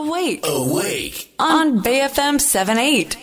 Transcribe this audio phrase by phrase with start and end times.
[0.00, 0.40] Awake.
[0.44, 1.12] Awake.
[1.36, 3.18] On BFM 78.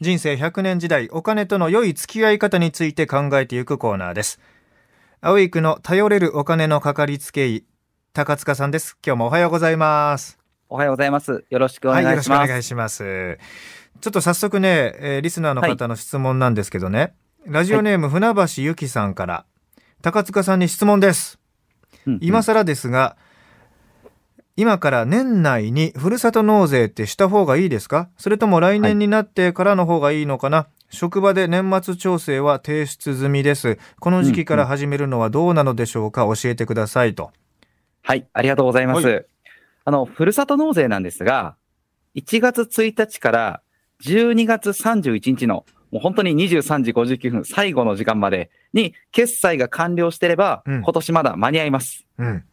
[0.00, 4.40] 人生100年時代お金との良い付き合い方について考えていくコーナーです
[5.20, 7.64] アウェイクの頼れるお金のかかりつけ医
[8.14, 10.38] 高塚さんです今日もおはようございます
[10.70, 11.44] おはようございます。
[11.50, 12.48] よろしくおはいよろしくお願いします。
[12.48, 13.38] 願いします
[14.00, 17.12] ちょっと早速ね、えーリスナーの方の質問なんですけどね、
[17.44, 19.44] ラジオネーム船橋ゆきさんから
[20.00, 21.38] 高塚さんに質問です
[22.06, 23.18] うんうん今更ですが、
[24.56, 28.10] 今から年内にふるさと納税ってした方がいいですか？
[28.18, 33.78] それとも来年になってからの方がいいのかな、職場で年末調整は提出済みです。
[33.98, 36.22] この時期から始めるのはどうなのでしょうか？
[36.36, 37.30] 教えてくださいと。
[38.02, 39.06] はい、ありがとうございます。
[39.06, 39.22] は
[39.84, 41.56] あの、ふるさと納税なんですが、
[42.14, 43.62] 1月1日から
[44.04, 52.04] 12月31日の、もう本当に23時59分、最後の時間までに決済が完了してれば、うん今年まだ間に合います。
[52.18, 52.44] うん。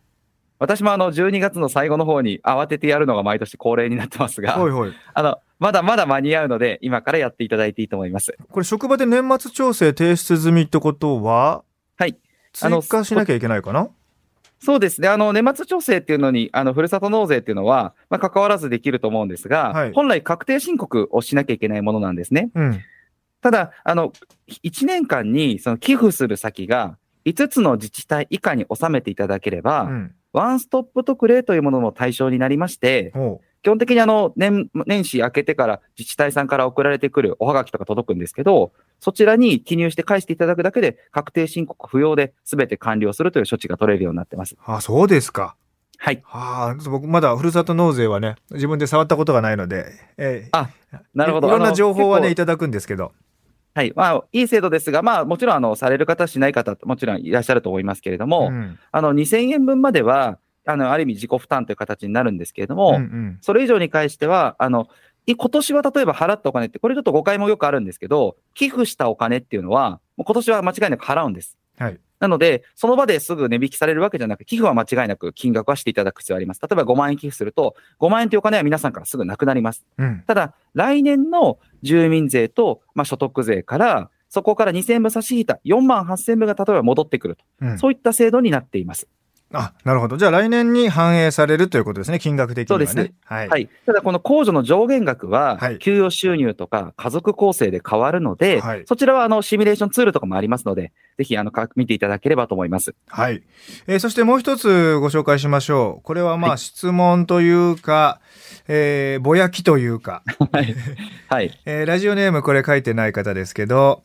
[0.60, 4.94] 私もあの、12月の最後の方に慌ててやるのが毎年恒例になってますが、ほいほい。
[5.14, 8.38] あの、まだまだ間に合うので、今からやっていただいていいと思います。
[8.52, 11.64] これ職場で年末調整提出済みってことは、
[11.98, 12.18] はい。
[12.54, 13.90] 追加しなきゃいけないかな？
[14.60, 15.08] そうですね。
[15.08, 22.50] あの、年末調整っていうのに、あの、ふるさと納税っていうのは、まあ、関わらずできると思うんですが、はい本来確定申告をしなきゃいけないものなんですね。
[22.54, 22.82] うん。
[23.42, 24.12] ただ、あの、
[24.64, 30.16] 1年間に、その寄付する先が、5つの自治体以下に収めていただければ、うん。
[30.34, 44.56] ワンストップ特例というものの対象になりまして、ほ基本的にあの、年、年始明けてから自治体さんから送られてくるおはがきとか届くんですけど、そちらに記入して返していただくだけで、確定申告不要で全て完了するという処置が取れるようになってます。
[44.56, 44.58] う。
[44.66, 45.56] あ、そうですか。
[45.98, 46.22] はい。
[46.24, 50.70] はあ、僕まだふるさと納税はね、自分で触ったことがないので、えーあ
[51.14, 51.50] なるほど。
[51.50, 53.12] いろんな情報はね、いただくんですけど。
[53.74, 53.94] はい。
[53.96, 64.88] まあ、いい制度ですが、まあ、もちろん、あの、される方、しない方、もちろんいらっしゃると思いますけれども、ん、あの、2000円分までは、あの、ある意味自己負担という形になるんですけれども、うんうんそれ以上に関しては、あの、
[65.26, 71.58] い今年は例えば払ったお金って、これちょっと誤解もよくあるんですけど、寄付したお金っていうのは、今年は間違いなく払うんです。
[71.78, 72.00] はい。
[72.20, 76.62] なので、その場ですぐ値引きされるわけじゃなく、寄付は間違いなく金額はしていただく必要があります。
[76.62, 79.86] 例えば5万円寄付すると、5万円というお金は皆さんからすぐなくなります。
[79.98, 80.24] うん。
[80.28, 89.08] ただ、来年の住民税と、まあ、所得税から、そこから2000円分差し引いた4万8000円分が例えば戻ってくると、うんそういった制度になっています。
[89.52, 90.18] あ、なるほど。
[90.18, 92.20] じゃあ来年に反映されるということですね。
[92.20, 92.86] 金額的にはね。
[92.86, 93.50] そうですはい。
[93.50, 93.70] はい。
[93.86, 102.94] ただ、この控除の上限額ははい、給与収入とか家族構成で変わるので、はいそちらはあのシミュレーションツールとかもありますので、ぜひあのか見ていただければと思います。
[103.08, 103.42] はい。
[103.88, 106.04] えーそしてもう一つご紹介しましょう。
[106.04, 108.22] これはまあはい質問というか、
[108.68, 110.22] えーぼやきというか、
[110.52, 110.76] はい。
[111.28, 111.60] はい。
[111.66, 114.04] えーラジオネームこれ書いてない方ですけど、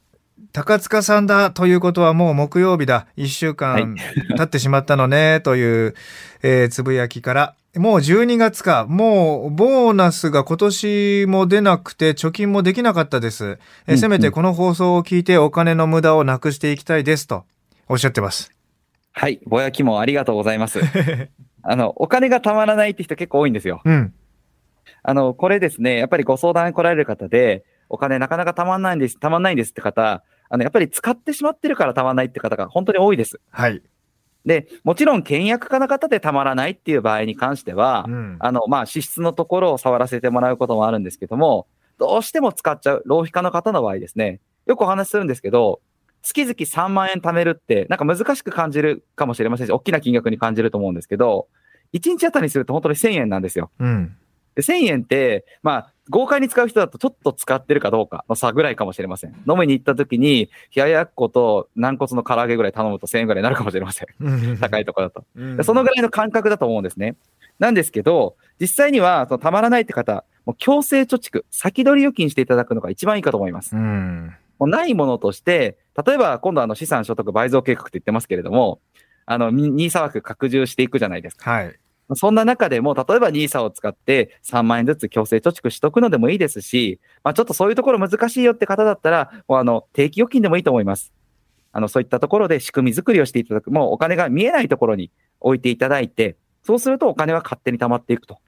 [0.53, 3.07] 高塚さんだということはもう木曜日だ。
[3.17, 3.97] 一週間
[4.37, 5.95] 経ってしまったのね、 という、
[6.43, 8.87] えーつぶやきから、もう12月か。
[8.89, 13.59] もうボーナスが今年も出なくて貯金もできなかったです。
[13.87, 17.45] えーうんせめてこの放送を聞いてお金の無駄をなくしていきたいですと
[17.89, 18.51] おっしゃってます。
[19.13, 19.41] はい。
[19.47, 20.81] ぼやきもありがとうございます。
[21.63, 23.81] あの、お金がたまらないって人結構多いんですよ。
[23.85, 24.13] うん。
[25.05, 33.41] あの、これですね、やっぱりご相談来られる方で、お金なかなかたまんないんです、たまんないんですって方、あの、やっぱり使ってしまってるからたまんないって方が本当に多いです。
[33.51, 33.83] はい。
[34.45, 38.37] で、もちろん倹約家の方でたまらないっていう場合に関しては、うん。
[38.41, 41.67] あの、まあ、支出のところを触らせてもらうこともあるんですけども、
[41.99, 45.81] どうしても使っちゃう、浪費家の方の場合ですね、よくお話しするんですけど、
[46.23, 51.49] 月々3万円貯めるって、なんか難しく感じるかもしれませんし、大きな金額に感じると思うんですけど、
[51.93, 53.71] 1日あたりにすると本当に1000円なんですよ。
[53.79, 54.17] うん。
[54.55, 59.31] で1000円って、まあ、豪快に使う人だとちょっと使ってるかどうかの差ぐらいかもしれません。
[59.49, 64.09] 飲みに行った時に、冷ややっこと軟骨の唐揚げぐらい頼むと1000円ぐらいになるかもしれません。
[64.21, 65.23] うん高いところだ
[65.57, 65.65] と。
[65.65, 67.17] そのぐらいの感覚だと思うんですね。
[67.59, 73.75] なんですけど、実際には、そのたまらないって方、もう強制貯蓄、先取り預金していただくのが一番いいかと思います。
[73.75, 74.35] うん。
[74.59, 78.81] もうないものとして、例えば今度あの資産所得倍増計画って言ってますけれども、
[79.27, 81.51] あの、ニーサ枠拡充していくじゃないですか。
[81.51, 81.75] はい。
[82.15, 91.13] そんな中でも、例えば NISA を使って3万円ずつ強制貯蓄しとくのでもいいですし、まあ、ちょっとそういうところ難しいよって方だったら、もうあの、定期預金でもいいと思います。
[91.73, 93.71] あの、そういったところで仕組み作りをしていただく。
[93.71, 98.39] もうお金が見えないところに置いていただいて、そうするとお金は勝手に溜まっていくと。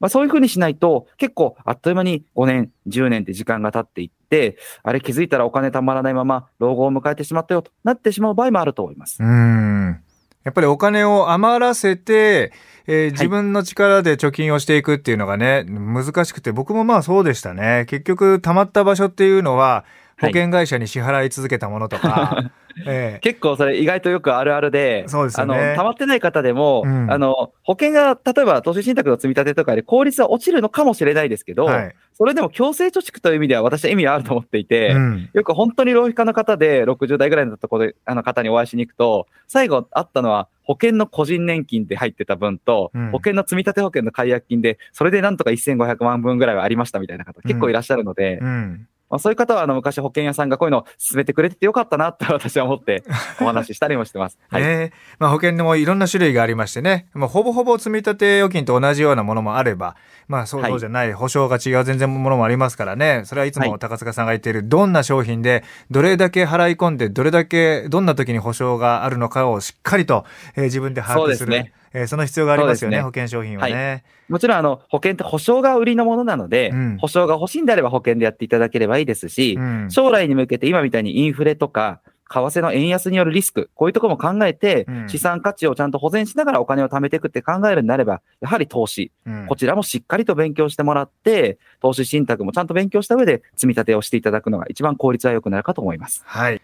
[0.00, 9.22] まあ、そういうふうにしないと、結構あっという間に5年、10年って時間が経っていって、あれ気づいたらお金貯まらないまま老後を迎えてしまったよとなってしまう場合もあると思います。
[9.22, 10.02] うん。
[10.44, 12.52] やっぱりお金を余らせて、
[12.86, 17.84] えー自分の力で貯金をしていくっていうのがね、難しくて、僕もまあそうでしたね。
[17.88, 19.84] 結局、貯まった場所っていうのは、
[20.20, 22.50] 保はい険会社に支払い続けたものとか、
[22.86, 31.94] ええ結構それ意外とよくあるあるで、そうですよねあの、溜まってない方でも、うんあの、保険が、例えば投資信託の積み立てとかで効率は落ちるのかもしれないですけど、はい。
[32.14, 35.30] それでも強制貯蓄という意味では私は意味はあると思っていて、うん。
[35.32, 48.88] よく本当に浪費家の方で、60代ぐらいのところで、あの方にお会いしに行くと、最後あったのは、保険の個人年金で入ってた分と、うん保険の積立保険の解約金で、それでなんとか1500万分ぐらいはありましたみたいな方、結構いらっしゃるので、うん。
[49.12, 53.04] まあ、そういう方は、あの、昔保険屋さんがこういうのを進めてくれててよかったなって 私は思って
[53.42, 54.38] お話ししたりもしてます。
[54.48, 54.62] はい。
[54.62, 59.96] ねえまあ、保険でもいろんな種類がありましてね、まあ、ほぼほぼ積み立て預金と同じようなものもあれば、
[60.28, 70.24] まあ、そうじゃない、保証が違う全然ものもありますからね、それはいつもはい高塚さんが言っている、どんな商品で、どれだけ払い込んで、どれだけ、どんな時に保証があるのかをしっかりと、
[70.56, 71.20] えー自分で把握る。
[71.20, 73.02] そうですすねえーその必要がありますよね、ね。
[73.02, 74.04] 保険商品はね。
[74.28, 76.98] もちろん、あの、保険って保証が売りのものなので、うん。
[76.98, 79.90] 保証が欲しいんであれば保険でやっていただければいいですし、うん。
[79.90, 82.00] 将来に向けて今みたいにインフレとか、
[82.30, 85.08] 為替の円安によるリスク、こういうところも考えて、うん。
[85.08, 89.46] 資産価値をちゃんと保全しながらお金を貯めていくって考えるんであれば、やはり投資、うん。
[89.46, 96.22] こちらもしっかりと勉強してもらって、投資信託もちゃんと勉強した上で積み立てをしていただくのが一番効率は良くなるかと思います。
[96.24, 96.62] はい。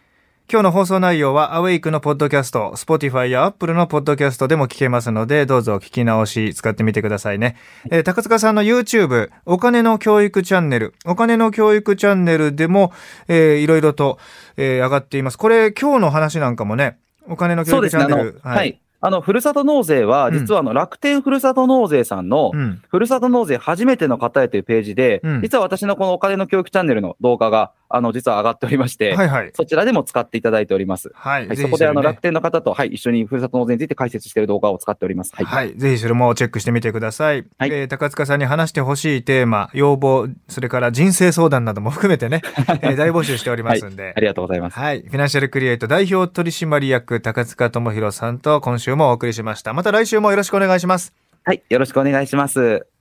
[0.51, 7.57] 今日の放送内容は、アウェイクのポッドキャスト、Spotify や Apple のポッドキャストでも聞けますので、どうぞ聞き直し使ってみてくださいね。
[7.91, 12.93] えー高塚さんの YouTube、お金の教育チャンネル、お金の教育チャンネルでも、
[13.29, 14.19] えーいろいろと、
[14.57, 15.37] えー上がっています。
[15.37, 16.97] これ、今日の話なんかもね、
[17.29, 18.81] お金の教育チャンネル。、はい。
[19.03, 22.81] あの、ふるさと納税は、うん実はあの、楽天ふるさと納税さんの、うん。
[22.89, 29.51] ふるさと納税初めての方へというページで、うん実は私のこのお金の教育チャンネルの動画が、あの、実は上がっておりまして、はいはい。
[29.55, 31.11] そちらでも使っていただいております。
[31.15, 31.49] はい。
[31.49, 35.33] はい、そこであの、楽天の方と、はい、一緒にふるさと納税について解説している動画を使っております。
[35.35, 35.45] はい。
[35.47, 35.75] はい。
[35.77, 37.47] ぜひそれもチェックしてみてください。
[37.59, 42.43] はいえー高塚さんに話してほしいテーマ、要望、それから人生相談なども含めてね、
[42.83, 44.13] えー大募集しておりますんで。
[44.15, 44.79] ありがとうございます。
[44.79, 45.01] はい。
[45.01, 49.73] フィナンシャルクリエイト代表取締役高塚智博さんと今週もお送りしました。
[49.73, 51.15] また来週もよろしくお願いします。
[51.45, 52.98] はい、よろしくお願いします。